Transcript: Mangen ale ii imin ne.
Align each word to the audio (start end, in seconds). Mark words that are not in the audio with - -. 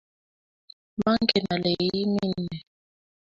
Mangen 1.05 1.43
ale 1.53 1.69
ii 1.85 1.89
imin 2.01 2.33
ne. 2.45 2.57